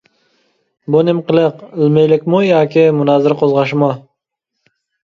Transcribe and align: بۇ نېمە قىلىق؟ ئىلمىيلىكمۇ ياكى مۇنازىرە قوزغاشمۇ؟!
بۇ 0.95 1.01
نېمە 1.09 1.23
قىلىق؟ 1.27 1.61
ئىلمىيلىكمۇ 1.67 2.43
ياكى 2.47 2.89
مۇنازىرە 2.99 3.41
قوزغاشمۇ؟! 3.45 3.97